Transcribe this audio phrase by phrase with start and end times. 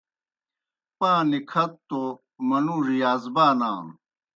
[0.97, 2.01] پاں نِکھتوْ توْ
[2.47, 3.93] منُوڙوْ یازبانانوْ۔